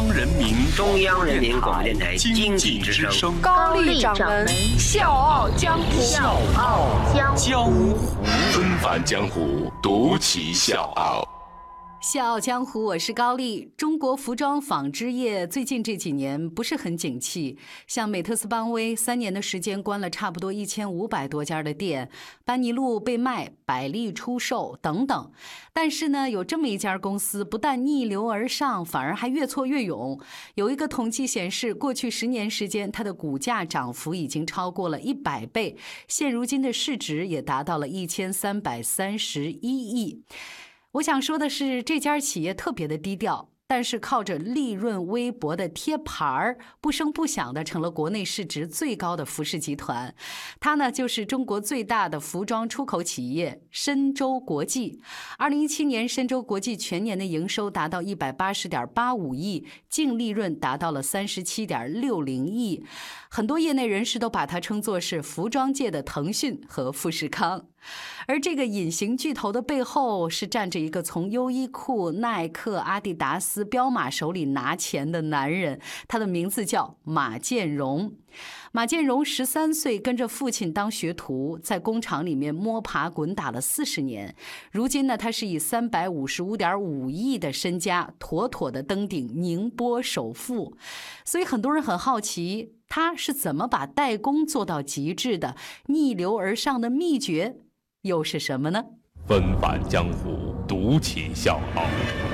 [0.00, 7.98] 央人民中央人民广播电台经济之声高丽掌门笑傲江湖，笑傲江江湖
[8.50, 11.39] 纷繁江湖，独骑笑傲。
[12.00, 13.70] 笑傲江湖，我是高丽。
[13.76, 22.10] 中国服装纺织业最近这几年不是很景气，像美特斯邦威三年的时间关了差不多一千五百多家的店，
[22.42, 25.30] 班尼路被卖，百丽出售等等。
[25.74, 30.18] 但是呢，有这么一家公司，不但逆流而上，反而还越挫越勇。
[30.54, 35.76] 有一个统计显示，过去十年时间，它的股价涨幅已经超过了一百倍，
[36.08, 40.22] 现如今的市值也达到了一千三百三十一亿。
[40.92, 43.48] 我想说的是，这家企业特别的低调。
[43.70, 50.12] 但是靠着利润微薄的贴牌儿，不声不响的成了国内市值最高的服饰集团。
[50.58, 55.00] 它呢，就是中国最大的服装出口企业深州国际。
[55.38, 62.84] 二零一七年，深州国际全年的营收达到一百八十点八五亿，净利润达到了三十七点六零亿。
[63.30, 67.69] 很多业内人士都把它称作是服装界的腾讯和富士康。
[68.26, 78.12] 而这个隐形巨头的背后，是站着一个从优衣库、耐克、阿迪达斯、彪马手里拿钱的男人，他的名字叫马建荣。
[78.70, 84.36] 马建荣十三岁跟着父亲当学徒，在工厂里面摸爬滚打了四十年。
[84.70, 90.76] 如今呢，他是以三百五十五点五亿的身家，妥妥的登顶宁波首富。
[91.24, 95.56] 所以很多人很好奇，他是怎么把代工做到极致的？
[95.86, 97.56] 逆流而上的秘诀
[98.02, 98.82] 又是什么呢？
[99.28, 101.84] 纷繁江湖，独起笑傲。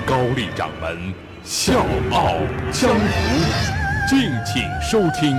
[0.06, 2.39] 高丽掌门笑傲
[2.70, 5.36] 江湖，敬请收听。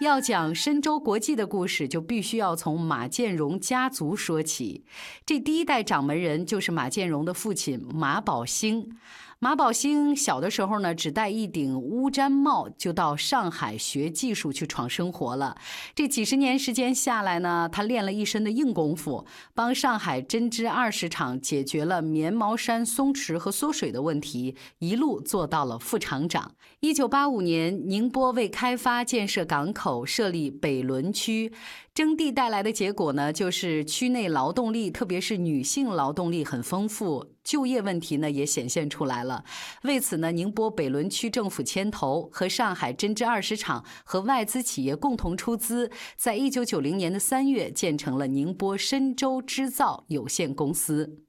[0.00, 4.84] 要讲深州国际的故事，就必须要从马建荣家族说起。
[5.24, 8.96] 这第一代掌门人就是马建荣的父亲马宝兴。
[9.40, 15.56] 马宝兴小的时候呢，只戴一顶乌毡帽，就到上海学技术去闯生活了。
[15.94, 26.50] 这几十年时间下来呢，他练了一身的硬功夫，帮上海针织二十厂解决了棉毛衫松弛和缩水的问题，一路做到了副厂长。
[26.80, 31.52] 一九八五年，宁波为开发建设港口，设立北仑区。
[31.98, 39.42] 征地带来的结果呢，就是区内劳动力，特别是女性劳动力很丰富，就业问题呢也显现出来了。
[39.82, 51.24] 为此呢，宁波北仑区政府牵头，和上海针织二十厂和外资企业共同出资，在一九九零年的三月建成了宁波深州织造有限公司。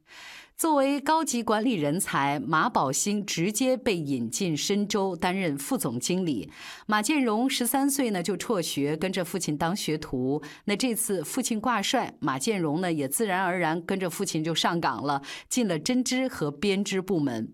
[0.60, 6.52] 作为高级管理人才，马宝兴直接被引进深州担任副总经理。
[6.86, 10.44] 马建荣十三岁呢就辍学，跟着父亲当学徒。
[10.66, 17.54] 那这次父亲挂帅，马建荣呢也自然而然跟着父亲就上岗了，进了针织和编织部门。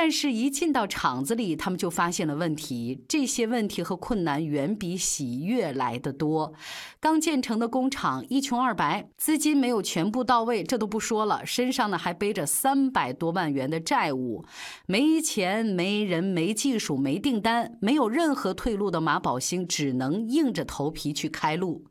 [0.00, 3.04] 但是，一进到厂子里，他们就发现了问题。
[3.08, 6.54] 这些问题和困难远比喜悦来得多。
[7.00, 14.44] 刚建成的工厂一穷二白，资金没有全部到位，这都不说了，身上呢还背着三百多万元的债务，
[14.86, 21.86] 没钱、没人、没技术、没订单，没有任何退路的马宝兴只能硬着头皮去开路。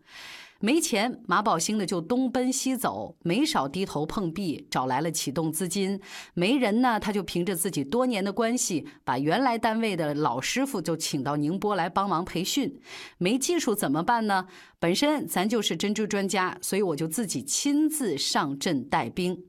[0.59, 5.99] 没钱，马宝兴呢就东奔西走，没少低头碰壁，找来了启动资金。
[6.33, 12.79] 没人呢，他就凭着自己多年的关系，把原来单位的老师傅就请到宁波来帮忙培训。
[13.17, 14.47] 没技术怎么办呢？
[14.79, 19.43] 本身咱就是珍珠专家，所以我就自己亲自上阵带兵。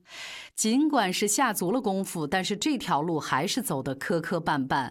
[0.55, 4.91] 尽管是下足了功夫，但是这条路还是走得磕磕绊绊。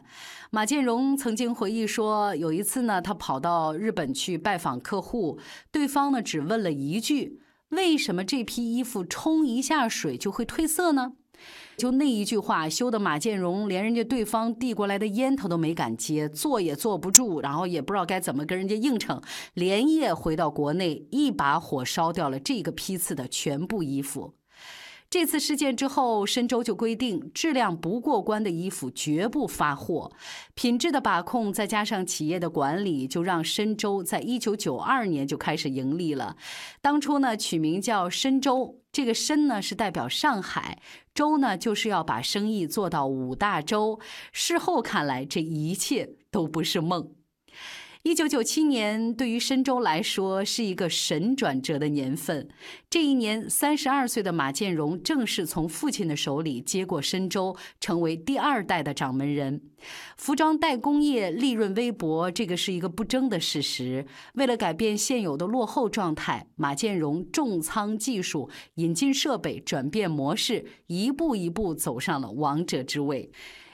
[0.50, 5.38] 马建荣曾经回忆说，有一次呢，他跑到日本去拜访客户，
[5.72, 11.14] 对方呢只问了一句：“为什么这批衣服冲一下水就会褪色呢？”
[11.78, 19.22] 就那一句话，羞得马建荣连人家对方递过来的烟头都没敢接，坐也坐不住，然后也不知道该怎么跟人家应承，
[19.54, 24.34] 连夜回到国内，一把火烧掉了这个批次的全部衣服。
[25.10, 30.12] 这次事件之后，深州就规定，质量不过关的衣服绝不发货。
[30.54, 36.36] 品质的把控，再加上企业的管理，就让深州在一九九二年就开始盈利了。
[36.82, 40.82] 当初呢，取名叫深州，这个“深”呢是代表上海
[41.16, 44.02] ，“州”呢就是要把生意做到五大洲。
[44.34, 47.12] 事后看来，这一切都不是梦。
[48.08, 52.48] 一九九七年对于深州来说是一个神转折的年份。
[52.90, 59.62] 这一年，三十二岁的马建荣正式从父亲的手里接过深州，成为第二代的掌门人。
[60.16, 64.06] 服装代工业利润微薄，这个是一个不争的事实。
[64.36, 73.30] 为了改变现有的落后状态，马建荣重仓技术，引进设备，转变模式，一步一步走上了王者之位。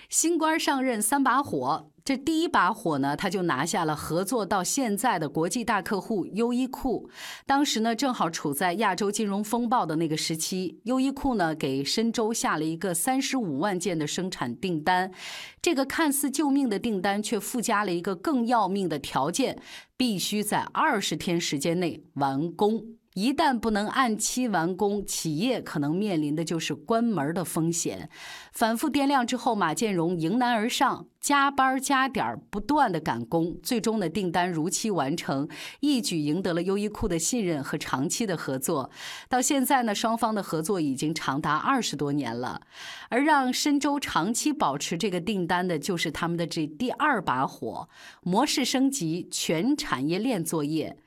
[0.10, 7.10] 新官上任三把火，这第一把火呢，他就拿下了合作到现在的国际大客户优衣库。
[7.46, 15.12] 当时呢，正好处在亚洲金融风暴的那个时期，优衣库呢给深州下了一个三十五万件的生产订单。
[15.62, 19.62] 这个看似救命的订单，却附加了一个更要命的条件：
[19.96, 22.98] 必须在二十天时间内完工。
[23.14, 28.10] 一旦不能按期完工，企业可能面临的就是关门的风险。
[28.52, 35.48] 反复掂量之后，马建荣迎难而上，加班加点不断的赶工，最终的订单如期完成，
[35.80, 38.90] 一举赢得了优衣库的信任和长期的合作。
[39.30, 42.62] 到现在呢，双方的合作已经长达二十多年了。
[43.10, 47.88] 而让深州长期保持这个订单的，就是他们的这第二把火——
[48.24, 50.98] 模式升级、全产业链作业。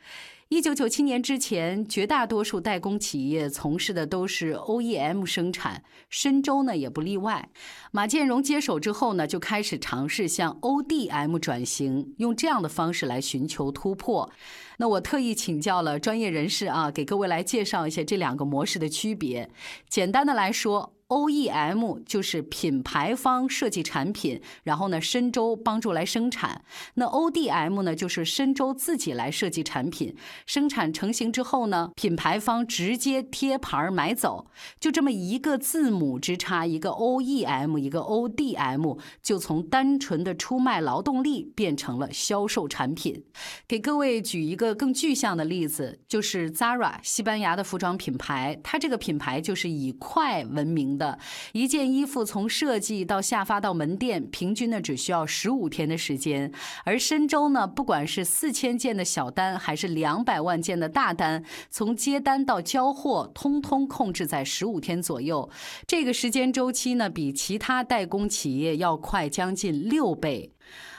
[0.49, 7.49] 一九九七年之前，绝大多数代工企业从事的都是 OEM 生产，深州呢也不例外。
[7.91, 14.31] 马建荣接手之后呢，就开始尝试向 ODM 转型，用这样的方式来寻求突破。
[14.79, 19.51] 那我特意请教了专业人士啊，给各位来介绍一下这两个模式的区别。
[19.89, 20.96] 简单的来说。
[21.09, 26.65] OEM 就是品牌方设计产品，然后呢，深州帮助来生产。
[26.95, 30.17] 那 ODM 呢，就是深州自己来设计产品，
[30.47, 34.49] 生产成型之后呢，品牌方直接贴牌买走。
[34.81, 43.23] 就这么一个字母之差，一个 OEM，一个 ODM，就从单纯的出卖劳动力变成了销售产品。
[43.69, 50.96] 给各位举一个更具象的例子，就是 Zara，西班牙的服装品牌，它这个品牌就是以快闻名。
[50.97, 51.19] 的
[51.53, 56.53] 一件衣服从设计到下发到门店，平均呢只需要十五天的时间。
[56.85, 65.49] 而深州呢，不管是四千件的小单，还是两百万件的大单，从接单到交货，通通控制在十五天左右。
[65.87, 70.53] 这个时间周期呢，比其他代工企业要快将近六倍。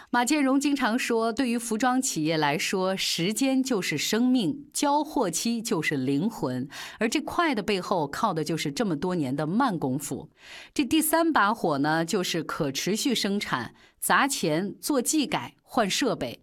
[0.10, 10.30] 马建荣经常说，对于服装企业来说，时间就是生命，交货期就是灵魂，而这快的背后，靠的就是这么多年的慢功夫。
[10.74, 16.40] 这第三把火呢，就是可持续生产，砸钱做技改换设备。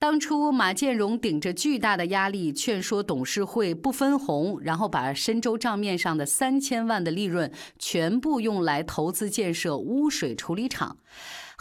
[0.00, 10.96] 当初马建荣顶着巨大的压力劝说董事会不分红，然后把深州账面上的三千万的利润全部用来投资建设污水处理厂。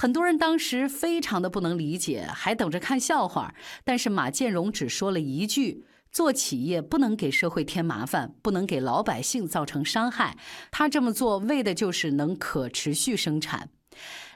[0.01, 3.53] 很多人当时非常的不能理解，还等着看笑话。
[3.83, 10.37] 但是马建荣只说了一句：“做企业不能给社会添麻烦，不能给老百姓造成伤害。
[10.71, 13.71] 他这么做为的就是能可持续生产。”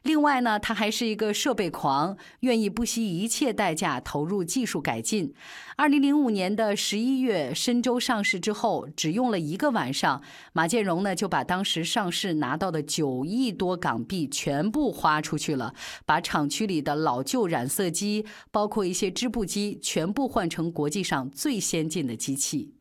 [0.04, 5.33] 另外呢，他还是一个设备狂，愿意不惜一切代价投入技术改进。
[5.77, 10.21] 二零零五年的十一月，深州上市之后，只用了一个晚上，
[10.51, 15.74] 马建荣呢就把当时上市拿到的九亿多港币全部花出去了，
[16.06, 22.74] 把厂区里的老旧染色机，包括一些织布机，全部换成国际上最先进的机器。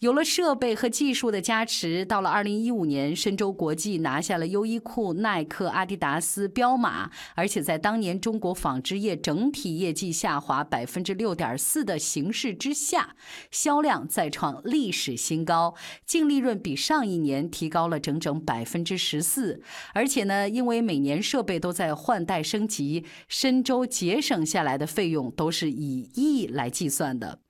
[0.00, 13.16] 有了设备和技术的加持，到了二零一五年，深州国际拿下了优衣库、耐克、阿迪达斯、彪马，而且在当年中国纺织业整体业绩下滑百分之六点四的形势之下，
[13.50, 15.74] 销量再创历史新高，
[16.06, 19.60] 净利润比上一年提高了整整百分之十四。
[19.94, 27.40] 而且呢，因为每年设备都在换代升级，深州节省下来的费用都是以亿来计算的。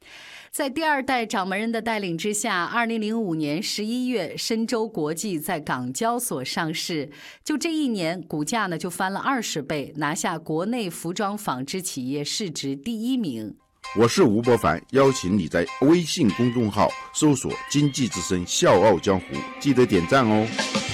[0.50, 7.10] 在第二代掌门人的带领之下，二零零五年十一月，深州国际在港交所上市。
[7.44, 13.54] 就这一年，股价呢就翻了二十倍，拿下国内服装纺织企业市值第一名。
[13.96, 19.26] 我是吴伯凡，邀请你在微信公众号搜索“经济之声笑傲江湖”，
[19.60, 20.87] 记得点赞哦。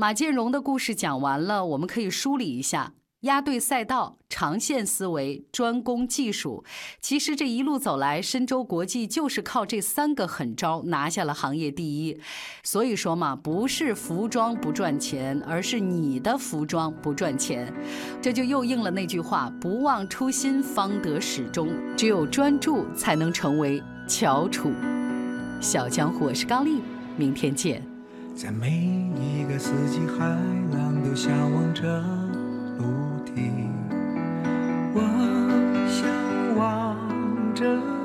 [0.00, 6.62] 马建荣的故事讲完了，我们可以梳理一下：压对赛道、长线思维、专攻技术。
[7.00, 12.16] 其实这一路走来，深州国际就是靠这三个狠招拿下了行业第一。
[12.62, 17.74] 所以说嘛，不是服装不赚钱，而是你的服装不赚钱。
[18.22, 21.70] 这就又应了那句话：不忘初心，方得始终。
[21.96, 24.70] 只有专注，才能成为翘楚。
[25.60, 26.80] 小江湖，我是高丽，
[27.16, 27.82] 明天见。
[28.40, 30.24] 在每一个四季，海
[30.72, 31.82] 浪都向往着
[32.78, 32.84] 陆
[33.24, 33.50] 地。
[34.94, 35.00] 我
[35.88, 36.96] 向往
[37.52, 37.97] 着。